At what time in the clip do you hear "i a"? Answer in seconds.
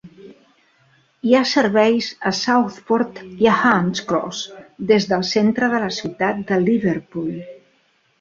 3.43-3.57